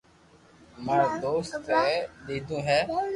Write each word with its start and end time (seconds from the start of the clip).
تماري 0.73 1.07
دوست 1.23 1.53
اي 1.79 1.93
ديدو 2.25 2.57
ھي 2.67 2.79